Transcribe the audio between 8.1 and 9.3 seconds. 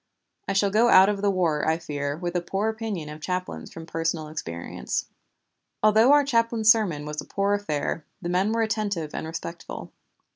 the men were attentive and